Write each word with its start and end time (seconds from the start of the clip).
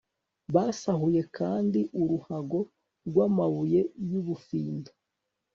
basahuye 0.53 1.21
kandi 1.37 1.79
uruhago 2.01 2.59
rw'amabuye 3.07 3.81
y'ubufindo 4.09 4.91